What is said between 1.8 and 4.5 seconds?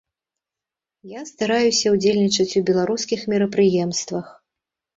ўдзельнічаць у беларускіх мерапрыемствах.